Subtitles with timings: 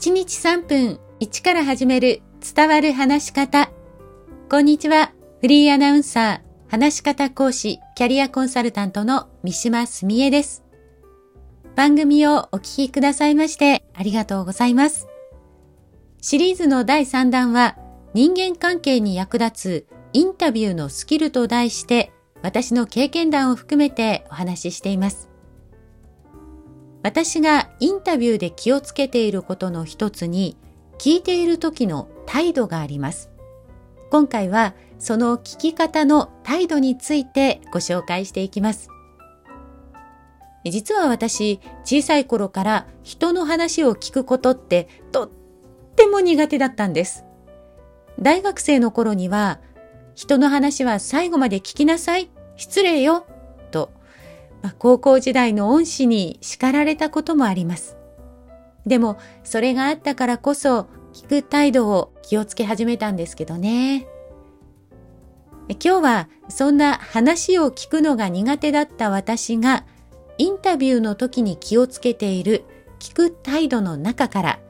[0.00, 2.22] 1日3分1から始める
[2.56, 3.70] 伝わる話し方。
[4.48, 5.12] こんにちは。
[5.42, 10.64] フリーアナウンサー、話し方講師、キャリアコンサルタントの三島澄江です。
[11.76, 15.06] 番組をお聞きくださいましてありがとうございます。
[16.22, 17.76] シリーズの第3弾は
[18.14, 22.10] 人間関係に役立つインタビューのスキルと題して
[22.40, 25.29] 私の経験談を含めてお話ししています。
[27.02, 30.56] 私がインタビューで気をつけていることの一つに
[30.98, 33.30] 聞いている時の態度があります。
[34.10, 38.90] 今回はその聞き方の態度についてご紹介していきます。
[40.64, 45.30] 実は私、小さい頃から人の話を聞くことってとっ
[45.96, 47.24] ても苦手だったんです。
[48.20, 49.60] 大学生の頃には、
[50.14, 53.26] 人の話は最後まで聞きなさい、失礼よ、
[54.62, 57.96] ま、高校時代の恩師に叱られたこともあります。
[58.86, 64.06] でも、それがあったからこそ、聞く態度を気をつけ始めたんですけどね。
[65.68, 69.84] 今日は、そんな話を聞くのが苦手だった私が、
[70.38, 72.64] インタビューの時に気をつけている
[72.98, 74.60] 聞く態度の中から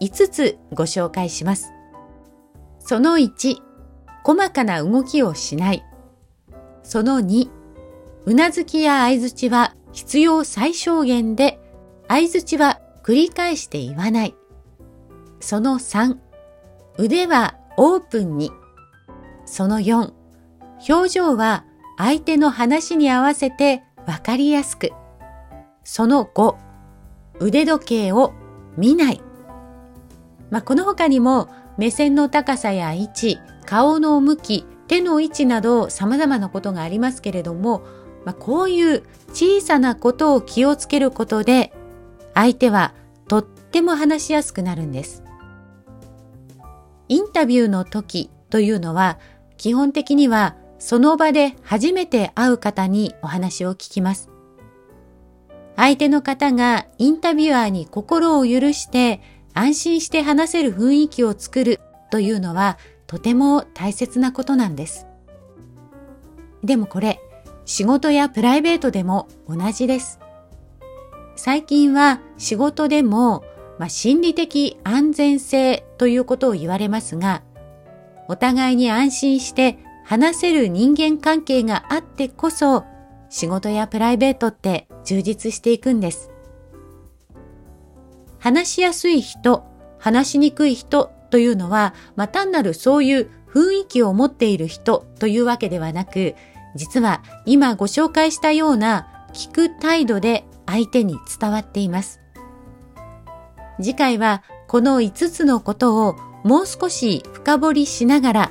[0.00, 1.72] 5つご紹介します。
[2.78, 3.56] その1、
[4.24, 5.84] 細かな動きをしない。
[6.82, 7.50] その2、
[8.28, 11.58] うなずきや相づちは必要最小限で、
[12.08, 14.36] 相づちは繰り返して言わない。
[15.40, 16.14] その3、
[16.98, 18.52] 腕はオープンに。
[19.46, 20.12] その4、
[20.90, 21.64] 表情は
[21.96, 24.90] 相手の話に合わせてわかりやすく。
[25.82, 26.54] その5、
[27.40, 28.34] 腕時計を
[28.76, 29.22] 見ない。
[30.50, 31.48] まあ、この他にも
[31.78, 37.82] 目線の高さや位置、顔の向き、手の位置など様々なことがありますけれども、
[38.24, 41.72] まあ、こういう小さなことを気をつけることで、
[42.34, 42.94] 相手は
[43.26, 45.22] とっても話しやすくなるんです。
[47.08, 49.18] インタビューの時というのは、
[49.56, 54.30] 基本的にはその場で初めて会う方にお話を聞きます。
[55.76, 59.20] 相手の方がインタビュアーに心を許して
[59.54, 65.06] 安心して話せる雰囲気を作るというのはとても大切なことなんです。
[66.62, 67.20] でもこれ、
[67.68, 70.20] 仕事やプライベートでも同じです。
[71.36, 73.44] 最近は仕事でも、
[73.78, 77.42] まあ、心理的安全性ということを言われますが、
[78.26, 82.86] お互いに安心して話せる人間関係があってこそ、
[83.28, 86.30] 仕事やプライベートって充実していくんです。
[88.38, 89.66] 話しやすい人、
[89.98, 96.34] 話しにくい人というのは、まあ、単なるそういう雰囲気を持っている人というわけではなく、
[96.74, 102.20] 実は今ご紹介したような聞く態度で相手に伝わっています。
[103.80, 108.50] 次回はこの5つのことをもう少し深掘りしながら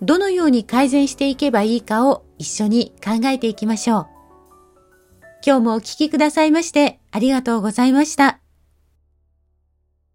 [0.00, 4.06] どのように改善していけばいいかを一緒に考えていきましょう。
[5.44, 8.47] 今日もお聞きくださいましてありがとうございました。